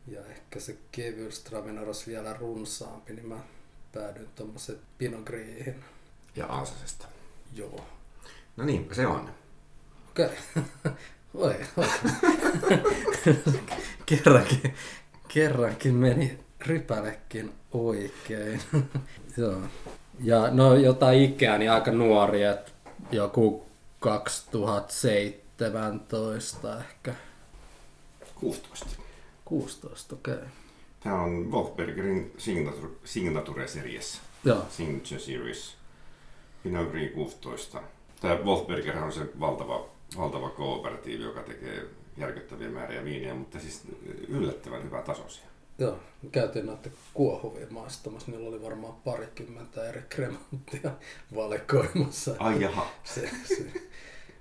Ja 0.06 0.26
ehkä 0.26 0.60
se 0.60 0.76
Gewürztraminer 0.96 1.86
olisi 1.86 2.10
vielä 2.10 2.32
runsaampi, 2.32 3.12
niin 3.12 3.28
mä 3.28 3.38
päädyin 3.92 4.28
tuommoisen 4.34 4.76
Pinot 4.98 5.24
Grigiin. 5.24 5.84
Ja 6.36 6.46
Alsasesta. 6.46 7.06
Joo. 7.54 7.86
No 8.56 8.64
niin, 8.64 8.88
se 8.92 9.06
on. 9.06 9.30
Okei. 10.10 10.30
Oi, 11.36 11.56
kerrankin, 14.06 14.74
kerrankin 15.28 15.94
meni 15.94 16.38
rypälekin 16.66 17.52
oikein. 17.72 18.60
Joo. 19.36 19.60
Ja 20.20 20.50
no 20.50 20.74
jotain 20.74 21.22
ikää, 21.22 21.58
niin 21.58 21.70
aika 21.70 21.90
nuori, 21.90 22.42
että 22.42 22.70
joku 23.10 23.66
2017 24.00 26.78
ehkä. 26.78 27.12
16. 28.34 28.86
16, 29.44 30.14
okei. 30.14 30.34
Okay. 30.34 30.46
Tämä 31.00 31.22
on 31.22 31.50
Wolfbergerin 31.50 32.32
Signature, 32.38 32.88
Signature 33.04 33.68
Series. 33.68 34.20
Joo. 34.44 34.66
Signature 34.70 35.20
Series. 35.20 35.76
Pinot 36.62 36.92
16. 37.14 37.82
Tämä 38.20 38.34
Wolfberger 38.34 38.98
on 38.98 39.12
se 39.12 39.26
valtava 39.40 39.95
valtava 40.16 40.50
kooperatiivi, 40.50 41.24
joka 41.24 41.42
tekee 41.42 41.86
järkyttäviä 42.16 42.70
määriä 42.70 43.04
viiniä, 43.04 43.34
mutta 43.34 43.60
siis 43.60 43.82
yllättävän 44.28 44.82
hyvä 44.82 45.02
tasoisia. 45.02 45.44
Joo, 45.78 45.98
käytiin 46.32 46.66
noita 46.66 46.90
kuohuvia 47.14 47.66
maistamassa. 47.70 48.30
Niillä 48.30 48.48
oli 48.48 48.62
varmaan 48.62 48.94
parikymmentä 48.94 49.88
eri 49.88 50.02
kremanttia 50.08 50.90
valikoimassa. 51.34 52.36
Ai 52.38 52.62
jaha. 52.62 52.86
Se, 53.04 53.30
se, 53.44 53.72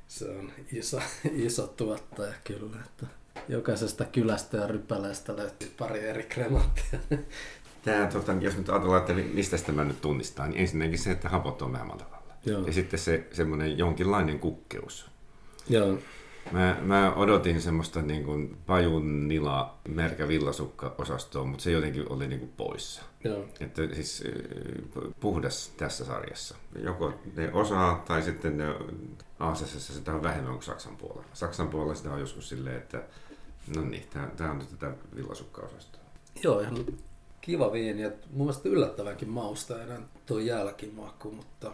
se 0.08 0.30
on 0.30 0.52
iso, 0.72 1.00
iso 1.32 1.68
tuottaja 1.68 2.34
kyllä. 2.44 2.78
Että 2.86 3.06
jokaisesta 3.48 4.06
kylästä 4.06 4.58
ja 4.58 4.68
rypäleestä 4.68 5.36
löytyy 5.36 5.74
pari 5.78 6.00
eri 6.00 6.24
kremanttia. 6.24 7.00
Tämä, 7.84 8.08
tota, 8.08 8.34
jos 8.34 8.58
nyt 8.58 8.70
ajatellaan, 8.70 9.02
että 9.02 9.14
mistä 9.14 9.58
tämä 9.58 9.84
nyt 9.84 10.02
tunnistaa, 10.02 10.48
niin 10.48 10.60
ensinnäkin 10.60 11.00
se, 11.00 11.12
että 11.12 11.30
hapot 11.30 11.62
on 11.62 11.74
vähän 11.74 11.98
tavalla. 11.98 12.34
Joo. 12.46 12.66
Ja 12.68 12.74
sitten 12.74 13.00
se 13.00 13.28
semmoinen 13.32 13.78
jonkinlainen 13.78 14.40
kukkeus. 14.40 15.15
Joo. 15.70 15.98
Mä, 16.52 16.78
mä 16.82 17.14
odotin 17.14 17.62
semmoista 17.62 18.02
niin 18.02 18.24
kuin 18.24 18.58
pajun 18.66 19.28
nila 19.28 19.78
märkä 19.88 20.28
villasukka-osastoa, 20.28 21.46
mutta 21.46 21.64
se 21.64 21.72
jotenkin 21.72 22.12
oli 22.12 22.28
niin 22.28 22.40
kuin 22.40 22.54
poissa. 22.58 23.02
Joo. 23.24 23.46
Että 23.60 23.82
siis 23.94 24.24
puhdas 25.20 25.74
tässä 25.78 26.06
sarjassa. 26.06 26.56
Joko 26.80 27.14
ne 27.36 27.54
osaa 27.54 28.04
tai 28.08 28.22
sitten 28.22 28.58
ne 28.58 28.66
Aasessa 29.40 29.94
sitä 29.94 30.14
on 30.14 30.24
vähemmän 30.24 30.54
kuin 30.54 30.64
Saksan 30.64 30.98
puolella. 30.98 31.26
Saksan 31.34 31.68
puolella 31.68 31.96
sitä 31.96 32.12
on 32.12 32.20
joskus 32.20 32.50
silleen, 32.50 32.78
että 32.78 33.04
no 33.76 33.82
niin, 33.82 34.08
tämä 34.38 34.52
on 34.52 34.58
nyt 34.60 34.70
tätä 34.80 34.92
villasukka-osastoa. 35.16 36.02
Joo, 36.44 36.60
ihan 36.60 36.86
kiva 37.42 37.72
viini. 37.72 38.02
Ja 38.02 38.12
mun 38.32 38.48
mielestä 38.48 38.70
yllättävänkin 38.70 39.30
mausteinen 39.30 40.06
tuo 40.26 40.40
jälkimaku, 40.40 41.32
mutta 41.32 41.72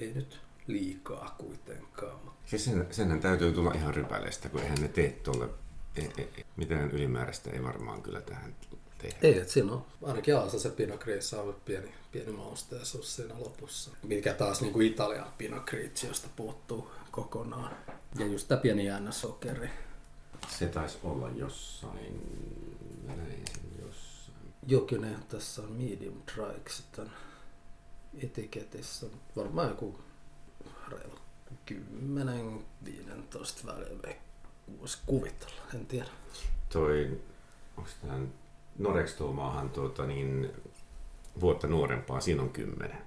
ei 0.00 0.12
nyt 0.14 0.40
liikaa 0.66 1.34
kuitenkaan. 1.38 2.20
Siis 2.46 2.64
sen, 2.64 2.86
senhän 2.90 3.20
täytyy 3.20 3.52
tulla 3.52 3.72
ihan 3.72 3.94
rypäleistä, 3.94 4.48
kun 4.48 4.60
eihän 4.60 4.80
ne 4.80 4.88
tee 4.88 5.08
tuolle, 5.08 5.48
e, 5.96 6.02
e, 6.02 6.22
e, 6.22 6.44
mitään 6.56 6.90
ylimääräistä 6.90 7.50
ei 7.50 7.62
varmaan 7.62 8.02
kyllä 8.02 8.20
tähän 8.20 8.54
tehdä. 8.98 9.16
Ei, 9.22 9.38
että 9.38 9.52
siinä 9.52 9.72
on 9.72 9.86
ainakin 10.02 10.36
Aasa 10.36 10.58
se 10.58 10.70
Pinot 10.70 11.04
Grigio 11.04 11.42
on 11.42 11.56
pieni, 11.64 11.94
pieni 12.12 12.32
mausteisuus 12.32 13.16
siinä 13.16 13.34
lopussa. 13.38 13.90
Mikä 14.02 14.34
taas 14.34 14.60
niin 14.60 14.72
kuin 14.72 14.86
Italian 14.86 15.32
Pinot 15.38 15.70
Grigiosta 15.70 16.28
puuttuu 16.36 16.90
kokonaan. 17.10 17.76
Ja 18.18 18.26
just 18.26 18.48
tämä 18.48 18.60
pieni 18.60 18.84
sokeri. 19.10 19.70
Se 20.48 20.66
taisi 20.66 20.98
olla 21.04 21.30
jossain, 21.30 22.20
näin 23.06 23.44
jossain. 23.82 24.36
Jokinen 24.66 25.16
tässä 25.28 25.62
on 25.62 25.72
medium 25.72 26.22
dry 26.34 26.62
tämän 26.92 27.12
etiketissä. 28.22 29.06
Varmaan 29.36 29.68
joku 29.68 29.98
reilu 30.88 31.18
10-15 31.70 33.66
välillä 33.66 34.14
voisi 34.80 34.98
kuvitella, 35.06 35.62
en 35.74 35.86
tiedä. 35.86 36.08
Toi, 36.68 37.20
onko 37.76 37.90
tämä 38.00 38.18
Norextomaahan 38.78 39.70
tuota, 39.70 40.06
niin, 40.06 40.52
vuotta 41.40 41.66
nuorempaa, 41.66 42.20
siinä 42.20 42.42
on 42.42 42.50
10. 42.50 42.98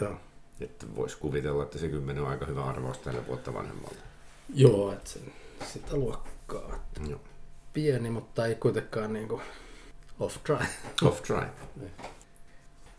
Joo. 0.00 0.16
Että 0.60 0.86
voisi 0.96 1.16
kuvitella, 1.18 1.62
että 1.62 1.78
se 1.78 1.88
10 1.88 2.22
on 2.22 2.30
aika 2.30 2.46
hyvä 2.46 2.64
arvaus 2.64 2.98
tällä 2.98 3.26
vuotta 3.26 3.54
vanhemmalta. 3.54 3.96
Joo, 4.54 4.92
että 4.92 5.10
sen, 5.10 5.32
sitä 5.72 5.96
luokkaa. 5.96 6.78
Joo. 7.08 7.20
Pieni, 7.72 8.10
mutta 8.10 8.46
ei 8.46 8.54
kuitenkaan 8.54 9.12
niin 9.12 9.28
kuin 9.28 9.42
off-dry. 10.20 10.66
Off-dry. 11.02 11.46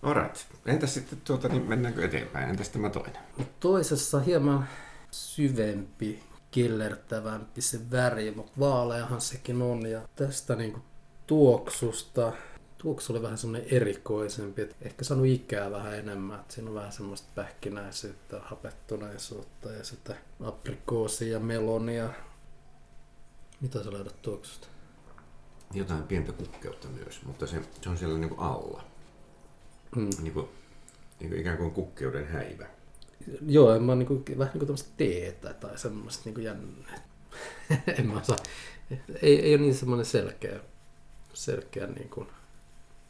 Niin. 0.03 0.17
Alright. 0.17 0.37
Entäs 0.65 0.93
sitten 0.93 1.21
tuota, 1.23 1.47
niin 1.47 1.61
mennäänkö 1.69 2.05
eteenpäin? 2.05 2.49
Entäs 2.49 2.69
tämä 2.69 2.89
toinen? 2.89 3.17
Toisessa 3.59 4.19
hieman 4.19 4.67
syvempi, 5.11 6.23
killertävämpi 6.51 7.61
se 7.61 7.91
väri, 7.91 8.31
mutta 8.31 8.51
vaaleahan 8.59 9.21
sekin 9.21 9.61
on. 9.61 9.85
Ja 9.85 10.01
tästä 10.15 10.55
niinku 10.55 10.79
tuoksusta, 11.27 12.33
tuoksu 12.77 13.13
oli 13.13 13.21
vähän 13.21 13.37
semmoinen 13.37 13.67
erikoisempi, 13.71 14.61
että 14.61 14.75
ehkä 14.81 15.03
saanut 15.03 15.27
ikää 15.27 15.71
vähän 15.71 15.95
enemmän, 15.95 16.39
että 16.39 16.53
siinä 16.53 16.69
on 16.69 16.75
vähän 16.75 16.91
semmoista 16.91 17.27
pähkinäisyyttä, 17.35 18.39
hapettuneisuutta 18.43 19.71
ja 19.71 19.83
sitä 19.83 20.15
aprikoosia 20.43 21.33
ja 21.33 21.39
melonia. 21.39 22.09
Mitä 23.61 23.83
sä 23.83 23.93
löydät 23.93 24.21
tuoksusta? 24.21 24.67
Jotain 25.73 26.03
pientä 26.03 26.31
kukkeutta 26.31 26.87
myös, 26.87 27.21
mutta 27.25 27.47
se, 27.47 27.61
se 27.81 27.89
on 27.89 27.97
siellä 27.97 28.19
niinku 28.19 28.41
alla. 28.41 28.92
Mm. 29.95 30.09
Niin 30.23 30.33
kuin, 30.33 30.47
niin 31.19 31.29
kuin 31.29 31.41
ikään 31.41 31.57
kuin 31.57 31.71
kukkeuden 31.71 32.27
häivä. 32.27 32.65
Joo, 33.47 33.79
mä 33.79 33.91
oon 33.91 33.99
niinku, 33.99 34.23
vähän 34.37 34.53
niinku 34.53 34.65
tämmöistä 34.65 34.89
teetä 34.97 35.53
tai 35.53 35.77
semmoista 35.77 36.21
niinku 36.25 36.41
jännää. 36.41 37.01
en 37.99 38.07
mä 38.07 38.19
osaa. 38.19 38.37
Ei, 39.21 39.39
ei 39.41 39.55
ole 39.55 39.61
niin 39.61 39.75
semmoinen 39.75 40.05
selkeä, 40.05 40.59
selkeä 41.33 41.87
niin 41.87 42.09
kuin, 42.09 42.27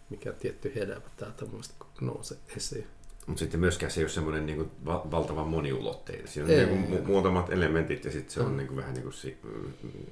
mikä 0.10 0.32
tietty 0.34 0.72
hedelmä 0.76 1.06
täältä 1.18 1.42
mun 1.46 1.52
mielestä 1.52 1.74
nousee 2.02 2.38
esiin. 2.58 2.88
Mutta 3.28 3.40
sitten 3.40 3.60
myöskään 3.60 3.92
se 3.92 4.00
ei 4.00 4.04
ole 4.04 4.10
semmoinen 4.12 4.46
niin 4.46 4.72
va- 4.86 5.08
valtavan 5.12 5.48
moniulotteinen. 5.48 6.28
Siinä 6.28 6.46
on 6.48 6.52
Ei, 6.54 6.66
niin 6.66 6.84
kuin 6.84 6.94
ei. 6.94 7.00
mu- 7.00 7.08
muutamat 7.08 7.52
elementit 7.52 8.06
ja 8.06 8.12
sitten 8.12 8.34
se 8.34 8.40
on 8.42 8.52
Mm. 8.52 8.58
niin 8.58 8.68
kuin 8.68 8.78
vähän, 8.78 8.94
niin 8.94 9.04
kuin 9.04 9.14
si- 9.14 9.38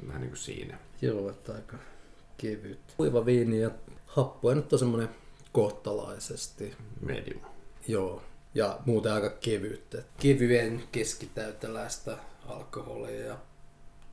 vähän 0.08 0.22
niin 0.22 0.30
kuin 0.30 0.38
siinä. 0.40 0.78
Joo, 1.01 1.30
että 1.30 1.54
aika 1.54 1.78
kevyt. 2.38 2.80
Kuiva 2.98 3.25
viini 3.25 3.60
ja 3.60 3.72
happoja 4.06 4.56
nyt 4.56 4.74
on 4.74 4.80
semmoinen 4.80 5.10
kohtalaisesti. 5.51 6.75
Medium. 7.01 7.41
Joo. 7.88 8.24
Ja 8.55 8.79
muuten 8.86 9.13
aika 9.13 9.29
kevyttä. 9.29 9.98
Kevyen 10.20 10.84
keskitäyteläistä 10.91 12.17
alkoholia 12.46 13.25
ja 13.25 13.38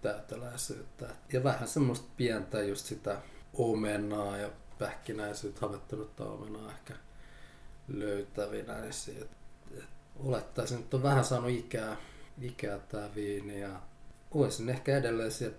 täyteläisyyttä. 0.02 1.06
Ja 1.32 1.44
vähän 1.44 1.68
semmoista 1.68 2.08
pientä 2.16 2.62
just 2.62 2.86
sitä 2.86 3.20
omenaa 3.54 4.36
ja 4.36 4.50
pähkinäisyyttä, 4.78 5.60
havettunutta 5.60 6.24
omenaa 6.24 6.70
ehkä 6.70 6.94
löytävinä. 7.88 8.74
Et 9.20 9.30
olettaisin, 10.16 10.78
että 10.78 10.96
on 10.96 11.02
vähän 11.02 11.24
saanut 11.24 11.50
ikää, 11.50 11.96
ikää 12.40 12.78
tää 12.78 13.14
viini 13.14 13.60
ja 13.60 13.80
olisin 14.30 14.68
ehkä 14.68 14.96
edelleen 14.96 15.32
siellä 15.32 15.56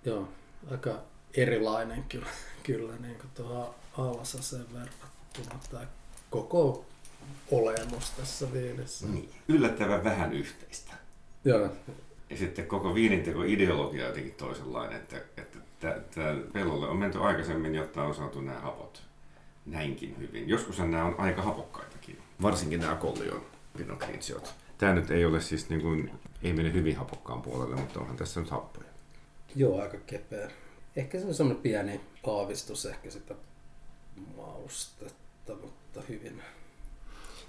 joo, 0.06 0.28
aika 0.72 0.96
erilainen 1.34 2.04
kyllä, 2.04 2.28
kyllä 2.64 2.94
niin 2.98 3.16
kuin 3.16 3.30
tuohon 3.36 3.76
Alasaseen 3.98 4.66
verrattuna 4.74 5.60
tämä 5.72 5.88
koko 6.30 6.86
olemus 7.52 8.10
tässä 8.12 8.54
viinissä. 8.54 9.08
Niin. 9.08 9.30
Yllättävän 9.48 10.04
vähän 10.04 10.34
yhteistä. 10.34 10.94
Joo, 11.46 11.70
Ja 12.30 12.38
sitten 12.38 12.68
koko 12.68 12.96
viininteko 12.96 13.44
ideologia 13.44 14.04
on 14.04 14.08
jotenkin 14.10 14.34
toisenlainen, 14.34 14.98
että, 14.98 15.18
että 15.38 15.58
tämä 16.12 16.36
pellolle 16.54 16.88
on 16.88 16.98
menty 16.98 17.18
aikaisemmin, 17.24 17.76
jotta 17.76 18.04
on 18.04 18.16
saatu 18.16 18.42
nämä 18.42 18.60
hapot 18.60 19.02
näinkin 19.66 20.16
hyvin. 20.20 20.50
Joskushan 20.50 20.92
nämä 20.92 21.06
on 21.06 21.16
aika 21.18 21.42
hapokkaitakin. 21.42 22.18
Varsinkin 22.42 22.80
nämä 22.80 22.96
Collion 22.96 23.46
Pinot 23.78 24.00
Grigiot. 24.00 24.54
Tämä 24.78 24.94
nyt 24.94 25.12
ei 25.12 25.26
ole 25.26 25.42
siis 25.42 25.70
niin 25.70 25.82
kuin, 25.82 26.12
ei 26.44 26.54
mene 26.54 26.74
hyvin 26.74 26.96
hapokkaan 26.96 27.42
puolelle, 27.42 27.76
mutta 27.76 28.00
onhan 28.00 28.18
tässä 28.18 28.40
nyt 28.40 28.50
happoja. 28.50 28.88
joo, 29.56 29.82
aika 29.82 29.98
kepeä. 30.06 30.52
Ehkä 30.96 31.20
se 31.20 31.26
on 31.26 31.34
semmoinen 31.34 31.64
pieni 31.64 32.02
aavistus 32.28 32.86
ehkä 32.86 33.10
sitä 33.10 33.36
maustetta, 34.38 35.56
mutta 35.62 36.02
hyvin. 36.10 36.42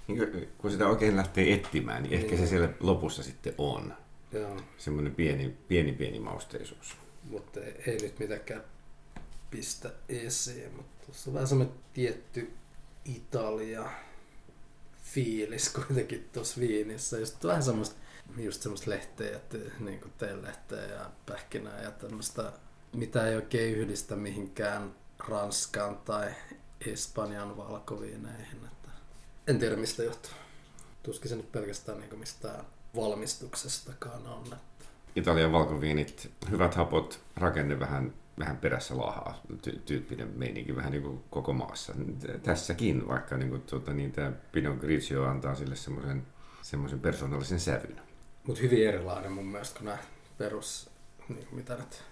Niin 0.07 0.17
kuin, 0.17 0.49
kun 0.57 0.71
sitä 0.71 0.87
oikein 0.87 1.17
lähtee 1.17 1.53
etsimään, 1.53 2.03
niin 2.03 2.13
ehkä 2.13 2.27
Niin. 2.27 2.37
se 2.39 2.47
siellä 2.47 2.69
lopussa 2.79 3.23
sitten 3.23 3.53
on. 3.57 3.93
Joo, 4.31 4.57
Semmoinen 4.77 5.15
pieni, 5.15 5.57
pieni, 5.67 5.91
pieni 5.93 6.19
mausteisuus. 6.19 6.95
mutta 7.29 7.59
ei, 7.59 7.73
ei 7.87 7.97
nyt 8.01 8.19
mitenkään 8.19 8.63
pistä 9.51 9.91
esiin, 10.09 10.73
mutta 10.75 11.05
tuossa 11.05 11.29
on 11.29 11.33
vähän 11.33 11.47
semmoinen 11.47 11.75
tietty 11.93 12.51
Italia 13.05 13.89
fiilis 15.03 15.69
kuitenkin 15.69 16.29
tuossa 16.33 16.59
viinissä. 16.61 17.17
Just 17.19 17.43
vähän 17.43 17.63
semmoista, 17.63 17.95
just 18.37 18.61
semmoista 18.61 18.89
lehteä, 18.89 19.39
niin 19.79 19.99
kuin 19.99 20.41
lehteä 20.41 20.85
ja 20.85 21.11
pähkinää 21.25 21.81
ja 21.81 21.91
tämmöistä, 21.91 22.53
mitä 22.93 23.27
ei 23.27 23.35
oikein 23.35 23.75
yhdistä 23.77 24.15
mihinkään 24.15 24.95
Ranskaan 25.27 25.97
tai 25.97 26.31
Espanjan 26.85 27.57
valkoviineihin. 27.57 28.65
Että 28.65 28.89
en 29.47 29.59
tiedä 29.59 29.75
mistä 29.75 30.03
johtuu. 30.03 30.31
Tuskin 31.03 31.29
se 31.29 31.35
nyt 31.35 31.51
pelkästään 31.51 31.99
niin 31.99 32.19
mistään 32.19 32.65
valmistuksestakaan 32.95 34.27
on. 34.27 34.43
Että 34.53 34.85
Italian 35.15 35.51
valkoviinit, 35.51 36.31
hyvät 36.49 36.75
hapot, 36.75 37.19
rakenne 37.35 37.79
vähän, 37.79 38.13
vähän 38.39 38.57
perässä 38.57 38.97
lahaa, 38.97 39.41
ty- 39.67 39.79
tyyppinen 39.85 40.27
meininki 40.35 40.75
vähän 40.75 40.91
niin 40.91 41.03
kuin 41.03 41.23
koko 41.29 41.53
maassa. 41.53 41.93
Tässäkin, 42.43 43.07
vaikka 43.07 43.37
niin 43.37 43.49
kuin, 43.49 43.61
tuota, 43.61 43.93
niin 43.93 44.11
tämä 44.11 44.31
Pinot 44.51 44.79
Grigio 44.79 45.23
antaa 45.25 45.55
sille 45.55 45.75
semmoisen, 45.75 46.27
semmoisen 46.61 46.99
persoonallisen 46.99 47.59
sävyn. 47.59 48.01
Mutta 48.47 48.61
hyvin 48.61 48.87
erilainen 48.87 49.31
mun 49.31 49.45
mielestä 49.45 49.79
kuin 49.79 49.85
nämä 49.85 49.97
perus, 50.37 50.89
niin 51.29 51.45
kuin 51.45 51.55
mitä 51.55 51.75
nyt 51.75 52.03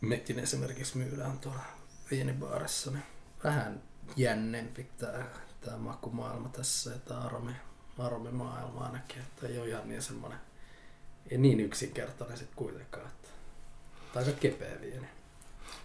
mekin 0.00 0.38
esimerkiksi 0.38 0.98
myydään 0.98 1.38
tuolla 1.38 1.62
viinibaarissa. 2.10 2.90
Niin 2.90 3.02
vähän 3.44 3.82
jännempi 4.16 4.86
tämä, 4.98 5.24
tämä 5.60 5.76
makumaailma 5.76 6.48
tässä 6.48 6.90
ja 6.90 6.98
tämä 6.98 7.20
aromi, 7.20 7.52
aromimaailma 7.98 8.84
ainakin. 8.84 9.18
Että 9.22 9.46
ei 9.46 9.58
ole 9.58 9.68
ihan 9.68 9.88
niin 9.88 10.02
semmoinen, 10.02 10.38
ei 11.30 11.38
niin 11.38 11.60
yksinkertainen 11.60 12.38
sitten 12.38 12.56
kuitenkaan. 12.56 13.06
Että, 13.06 13.28
tai 14.12 14.24
aika 14.24 14.40
kepeä 14.40 14.80
viini. 14.80 15.08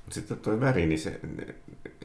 Mutta 0.05 0.13
sitten 0.13 0.37
tuo 0.37 0.59
väri, 0.59 0.85
niin 0.85 0.99
se, 0.99 1.19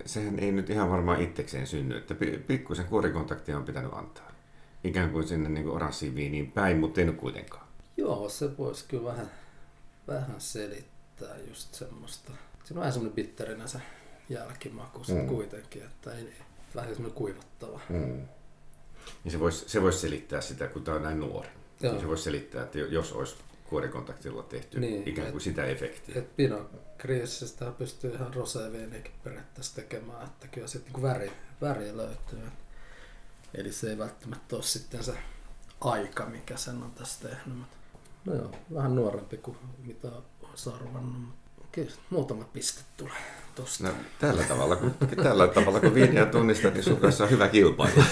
sehän 0.07 0.39
ei 0.39 0.53
nyt 0.53 0.71
ihan 0.71 0.91
varmaan 0.91 1.21
itsekseen 1.21 1.67
synny. 1.67 1.97
Että 1.97 2.15
pi- 2.15 2.45
pikkusen 2.47 2.87
kuorikontaktia 2.87 3.57
on 3.57 3.65
pitänyt 3.65 3.93
antaa. 3.95 4.31
Ikään 4.85 5.11
kuin 5.11 5.29
sinne 5.29 5.49
niin 5.49 5.69
oranssiin 5.69 6.15
viiniin 6.15 6.53
päin, 6.53 6.77
mutta 6.77 7.01
ei 7.01 7.07
nyt 7.07 7.17
kuitenkaan. 7.17 7.67
Joo, 7.97 8.29
se 8.29 8.59
voisi 8.59 8.85
kyllä 8.89 9.05
vähän, 9.05 9.31
vähän 10.09 10.41
selittää 10.41 11.37
just 11.49 11.75
semmoista. 11.75 12.33
Siinä 12.65 12.71
on 12.71 12.77
vähän 12.77 12.93
semmoinen 12.93 13.15
bitterinä 13.15 13.67
se 13.67 13.81
jälkimaku 14.29 15.05
se 15.05 15.13
Mm. 15.13 15.27
kuitenkin, 15.29 15.83
että 15.83 16.13
ei, 16.13 16.33
vähän 16.75 16.91
semmoinen 16.95 17.17
kuivattava. 17.19 17.81
Mm. 17.89 18.29
Niin 19.25 19.33
se 19.33 19.41
voisi 19.41 19.69
se 19.69 19.83
vois 19.83 20.01
selittää 20.01 20.41
sitä, 20.41 20.67
kun 20.69 20.85
tämä 20.85 20.97
on 20.97 21.03
näin 21.03 21.21
nuori. 21.21 21.49
Joo. 21.81 21.93
Niin 21.93 22.01
se 22.03 22.09
voisi 22.09 22.23
selittää, 22.23 22.63
että 22.63 22.79
jos 22.79 23.13
olisi 23.13 23.37
kuorikontaktilla 23.65 24.43
tehty 24.43 24.81
Niin, 24.81 25.09
ikään 25.09 25.31
kuin 25.33 25.41
sitä 25.41 25.65
efektiä. 25.65 26.15
Et 26.19 26.37
Pinot 26.37 26.71
Grisistä 26.99 27.73
pystyy 27.79 28.15
ihan 28.15 28.35
roséviiniäkin 28.35 29.13
periaatteessa 29.25 29.75
tekemään, 29.77 30.25
että 30.27 30.49
kyllä 30.49 30.67
sitten 30.67 30.93
niin 30.93 31.03
väri, 31.03 31.33
väri 31.61 31.97
löytyy. 31.97 32.43
Eli 33.55 33.73
se 33.73 33.91
ei 33.91 33.99
välttämättä 33.99 34.57
ole 34.57 34.63
sitten 34.63 35.05
se 35.05 35.15
aika, 35.81 36.27
mikä 36.27 36.57
sen 36.57 36.83
on 36.83 36.91
tässä 36.93 37.29
tehnyt. 37.29 37.59
mutta- 37.59 37.77
No 38.25 38.35
joo, 38.35 38.51
vähän 38.75 38.95
nuorempi 38.95 39.37
kuin 39.37 39.57
mitä 39.87 40.09
olisi 40.43 40.71
arvannut. 40.71 41.35
Kyllä 41.73 41.91
muutama 42.11 42.45
piste 42.45 42.81
tulee 42.97 43.13
tosta. 43.55 43.85
No, 43.85 43.91
tällä 44.19 44.43
tavalla, 44.43 44.77
kun, 44.77 44.95
tällä 45.23 45.49
tavalla, 45.49 45.81
kun 45.81 45.95
viiniä 45.95 46.27
tunnistat, 46.27 46.75
niin 46.75 46.85
sun 46.85 46.97
kanssa 46.97 47.25
on 47.25 47.31
hyvä 47.31 47.49
kilpailu. 47.49 47.95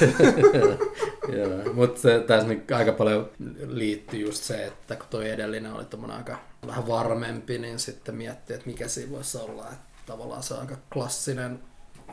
Joo, 1.39 1.73
mutta 1.75 2.01
tässä 2.27 2.49
nyt 2.49 2.71
aika 2.71 2.93
paljon 2.93 3.31
liittyy 3.67 4.21
just 4.21 4.43
se, 4.43 4.67
että 4.67 4.97
kun 4.97 5.07
toi 5.11 5.31
edellinen 5.31 5.73
oli 5.73 5.87
aika 6.13 6.39
vähän 6.67 6.89
varmempi, 6.89 7.59
niin 7.59 7.79
sitten 7.79 8.15
miettii, 8.15 8.57
että 8.57 8.67
mikä 8.67 8.89
siinä 8.89 9.13
voisi 9.13 9.39
olla. 9.39 9.67
Että 9.73 9.85
tavallaan 10.07 10.43
se 10.43 10.55
aika 10.55 10.77
klassinen 10.93 11.61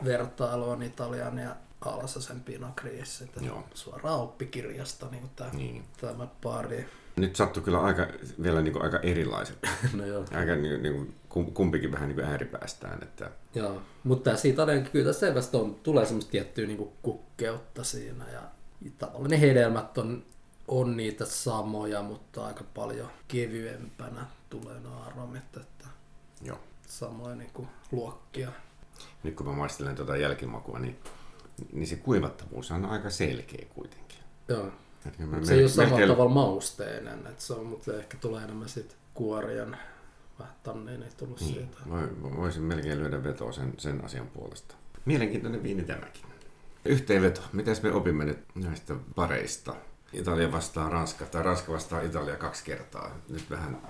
vertailu 0.04 0.70
on 0.70 0.82
Italian 0.82 1.38
ja 1.38 1.56
Alasasen 1.80 2.40
Pinot 2.40 2.80
Gris, 2.80 3.20
että 3.22 3.40
Joo. 3.40 3.64
suoraan 3.74 4.20
oppikirjasta 4.20 5.06
niin 5.10 5.30
tämä, 5.36 5.50
Niin. 5.52 5.84
tämä 6.00 6.26
pari. 6.42 6.86
Nyt 7.16 7.36
sattui 7.36 7.62
kyllä 7.62 7.80
aika, 7.80 8.06
vielä 8.42 8.62
niin 8.62 8.72
kuin 8.72 8.84
aika 8.84 8.98
erilaiset. 8.98 9.58
No 9.94 10.06
joo. 10.06 10.24
Aika 10.40 10.56
niin, 10.56 10.82
niin 10.82 10.94
kuin, 10.94 11.14
kum- 11.28 11.52
kumpikin 11.52 11.92
vähän 11.92 12.08
niin 12.08 12.16
kuin 12.16 12.26
ääripäästään. 12.26 13.02
Että, 13.02 13.30
Joo, 13.54 13.82
mutta 14.04 14.30
tässä 14.30 14.48
Italiankin 14.48 14.92
kyllä 14.92 15.12
selvästi 15.12 15.56
on, 15.56 15.74
tulee 15.74 16.06
semmoista 16.06 16.30
tiettyä 16.30 16.66
niin 16.66 16.92
kukkeutta 17.02 17.84
siinä 17.84 18.30
ja 18.30 18.42
tavallaan 18.98 19.30
ne 19.30 19.40
hedelmät 19.40 19.98
on, 19.98 20.24
on 20.68 20.96
niitä 20.96 21.24
samoja, 21.24 22.02
mutta 22.02 22.46
aika 22.46 22.64
paljon 22.74 23.10
kevyempänä 23.28 24.26
tulee 24.50 24.80
nuo 24.80 25.02
aromit, 25.06 25.56
että 25.56 25.86
Joo. 26.42 26.58
samoin 26.88 27.38
niin 27.38 27.50
kuin 27.54 27.68
luokkia. 27.92 28.52
Nyt 29.22 29.34
kun 29.34 29.46
mä 29.46 29.52
maistelen 29.52 29.96
tuota 29.96 30.16
jälkimakua, 30.16 30.78
niin, 30.78 30.98
niin 31.72 31.86
se 31.86 31.96
kuivattavuus 31.96 32.70
on 32.70 32.84
aika 32.84 33.10
selkeä 33.10 33.66
kuitenkin. 33.74 34.18
Joo. 34.48 34.72
Että 35.06 35.22
mä 35.22 35.44
Se 35.44 35.54
ei 35.54 35.60
ole 35.60 35.68
samalla 35.68 35.90
melkein- 35.96 36.10
tavalla 36.12 36.34
mausteinen, 36.34 37.18
että 37.26 37.42
se 37.42 37.52
on, 37.52 37.66
mutta 37.66 37.94
ehkä 37.96 38.16
tulee 38.20 38.44
enemmän 38.44 38.68
sit 38.68 38.96
kuorien 39.14 39.76
vähän 40.38 40.54
ei 41.02 41.08
tullut 41.16 41.40
Niin, 41.40 41.54
siitä. 41.54 41.78
voi- 41.90 42.36
voisin 42.36 42.62
melkein 42.62 42.98
lyödä 42.98 43.24
vetoa 43.24 43.52
sen, 43.52 43.72
sen 43.78 44.04
asian 44.04 44.26
puolesta. 44.26 44.74
Mielenkiintoinen 45.04 45.62
viini 45.62 45.82
tämäkin. 45.82 46.22
Yhteenveto. 46.84 47.40
Mitäs 47.52 47.82
me 47.82 47.92
opimme 47.92 48.24
nyt 48.24 48.38
näistä 48.54 48.94
pareista? 49.14 49.74
Italia 50.12 50.52
vastaa 50.52 50.88
Ranska, 50.88 51.24
tai 51.26 51.42
Ranska 51.42 51.72
vastaa 51.72 52.00
Italia 52.00 52.36
kaksi 52.36 52.64
kertaa. 52.64 53.16
Nyt 53.28 53.50
vähän 53.50 53.80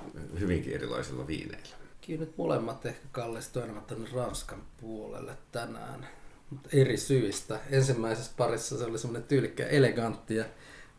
hyvinkin 0.40 0.74
erilaisilla 0.74 1.26
viineillä. 1.26 1.76
Kyllä 2.06 2.20
nyt 2.20 2.36
molemmat 2.38 2.86
ehkä 2.86 3.06
kallistuu 3.12 3.62
enemmän 3.62 3.84
tänne 3.84 4.08
Ranskan 4.14 4.62
puolelle 4.80 5.36
tänään. 5.52 6.06
Mutta 6.50 6.68
eri 6.72 6.96
syistä. 6.96 7.60
Ensimmäisessä 7.70 8.32
parissa 8.36 8.78
se 8.78 8.84
oli 8.84 8.98
semmoinen 8.98 9.28
tyylikkä 9.28 9.66
elegantti 9.66 10.34
ja 10.36 10.44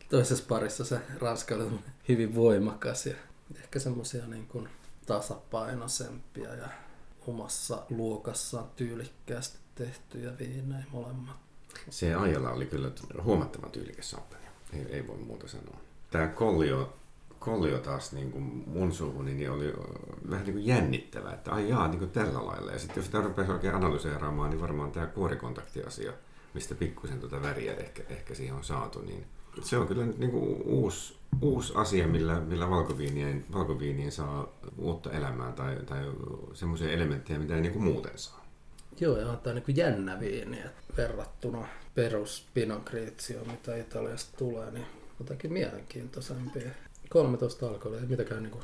toisessa 0.08 0.44
parissa 0.48 0.84
se 0.84 1.00
Ranska 1.20 1.54
oli 1.54 1.70
hyvin 2.08 2.34
voimakas 2.34 3.06
ja 3.06 3.14
ehkä 3.56 3.78
semmoisia 3.78 4.26
niin 4.26 4.68
tasapainoisempia 5.06 6.54
ja 6.54 6.68
omassa 7.26 7.82
luokassaan 7.90 8.66
tyylikkäästi 8.76 9.58
tehtyjä 9.74 10.32
viinejä 10.38 10.84
molemmat. 10.92 11.36
Se 11.90 12.14
ajalla 12.14 12.50
oli 12.50 12.66
kyllä 12.66 12.90
huomattavan 13.22 13.70
tyylikäs 13.70 14.10
champagne. 14.10 14.48
Ei, 14.72 14.86
ei 14.90 15.06
voi 15.06 15.16
muuta 15.16 15.48
sanoa. 15.48 15.76
Tämä 16.10 16.26
Kollio, 16.26 16.96
Kollio 17.38 17.78
taas 17.78 18.12
niin 18.12 18.32
kuin 18.32 18.42
mun 18.66 18.92
suuhuni 18.92 19.34
niin 19.34 19.50
oli 19.50 19.74
vähän 20.30 20.44
niin 20.44 20.54
kuin 20.54 20.66
jännittävä, 20.66 21.32
että 21.32 21.52
ai 21.52 21.68
jaa, 21.68 21.88
niin 21.88 21.98
kuin 21.98 22.10
tällä 22.10 22.46
lailla. 22.46 22.72
Ja 22.72 22.78
sitten 22.78 22.96
jos 22.96 23.06
sitä 23.06 23.20
rupesi 23.20 23.52
oikein 23.52 23.74
analyseeraamaan, 23.74 24.50
niin 24.50 24.60
varmaan 24.60 24.92
tämä 24.92 25.06
kuorikontaktiasia, 25.06 26.12
mistä 26.54 26.74
pikkusen 26.74 27.20
tuota 27.20 27.42
väriä 27.42 27.74
ehkä, 27.74 28.02
ehkä 28.08 28.34
siihen 28.34 28.54
on 28.54 28.64
saatu, 28.64 29.00
niin 29.00 29.26
se 29.62 29.78
on 29.78 29.88
kyllä 29.88 30.06
nyt 30.06 30.18
niin 30.18 30.30
kuin 30.30 30.62
uusi, 30.64 31.16
uusi 31.40 31.72
asia, 31.76 32.06
millä, 32.06 32.40
millä 32.40 32.70
valkoviinien, 32.70 33.44
valkoviinien 33.52 34.12
saa 34.12 34.52
uutta 34.78 35.12
elämää 35.12 35.52
tai, 35.52 35.76
tai 35.86 36.12
semmoisia 36.54 36.90
elementtejä, 36.90 37.38
mitä 37.38 37.54
ei 37.54 37.60
niin 37.60 37.72
kuin 37.72 37.84
muuten 37.84 38.18
saa. 38.18 38.46
Joo, 39.00 39.16
ja 39.16 39.28
on 39.28 39.38
tämä 39.38 39.54
niin 39.54 39.76
jännä 39.76 40.20
viini, 40.20 40.58
verrattuna 40.96 41.66
perus 41.94 42.46
Pinot 42.54 42.84
Grigioon, 42.84 43.50
mitä 43.50 43.76
Italiasta 43.76 44.36
tulee, 44.36 44.70
niin 44.70 44.86
jotakin 45.18 45.52
mielenkiintoisempia. 45.52 46.70
13 47.08 47.68
alkoholia, 47.68 48.00
ei 48.00 48.06
mitenkään 48.06 48.42
niin 48.42 48.60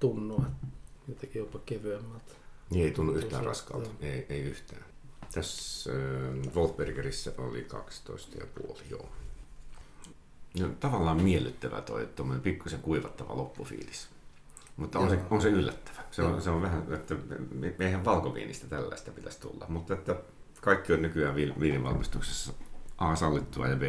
tunnu, 0.00 0.34
että 0.34 0.66
jotenkin 1.08 1.38
jopa 1.38 1.58
kevyemmältä. 1.66 2.32
Niin 2.70 2.84
ei 2.84 2.90
tunnu 2.90 3.12
yhtään 3.12 3.30
Tosiaan, 3.30 3.46
raskalta, 3.46 3.90
ei, 4.00 4.26
ei 4.28 4.40
yhtään. 4.40 4.84
Tässä 5.34 5.90
äh, 5.90 6.54
Wolfbergerissä 6.54 7.32
oli 7.38 7.66
12,5, 8.62 8.78
joo. 8.90 9.08
No, 10.60 10.68
tavallaan 10.80 11.22
miellyttävä 11.22 11.80
toi 11.80 12.08
tuommoinen 12.16 12.42
pikkusen 12.42 12.80
kuivattava 12.80 13.36
loppufiilis. 13.36 14.08
Mutta 14.76 14.98
on 14.98 15.10
se, 15.10 15.18
on 15.30 15.42
se 15.42 15.48
yllättävä. 15.48 16.00
Se 16.10 16.22
on, 16.22 16.30
Joo. 16.30 16.40
se 16.40 16.50
on 16.50 16.62
vähän, 16.62 16.86
että 16.94 17.14
eihän 17.78 18.04
valkoviinistä 18.04 18.66
tällaista 18.66 19.10
pitäisi 19.10 19.40
tulla. 19.40 19.66
Mutta 19.68 19.94
että 19.94 20.16
kaikki 20.60 20.92
on 20.92 21.02
nykyään 21.02 21.34
vi- 21.34 21.54
viinivalmistuksessa 21.60 22.52
A 22.98 23.16
sallittua 23.16 23.68
ja 23.68 23.76
B 23.76 23.82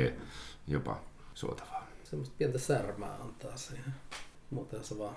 jopa 0.67 0.99
suotavaa. 1.33 1.87
Semmoista 2.03 2.35
pientä 2.37 2.59
särmää 2.59 3.15
antaa 3.15 3.57
siihen. 3.57 3.93
Muuten 4.49 4.83
se 4.83 4.97
vaan 4.97 5.15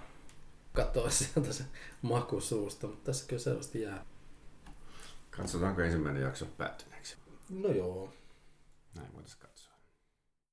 katoaa 0.72 1.10
sieltä 1.10 1.52
se 1.52 1.64
maku 2.02 2.40
suusta, 2.40 2.86
mutta 2.86 3.04
tässä 3.04 3.26
kyllä 3.28 3.42
selvästi 3.42 3.80
jää. 3.80 4.04
Katsotaanko 5.30 5.82
ensimmäinen 5.82 6.22
jakso 6.22 6.46
päättyneeksi. 6.46 7.16
No 7.50 7.68
joo. 7.68 8.12
Näin 8.94 9.12
voitaisiin 9.14 9.42
katsoa. 9.42 9.57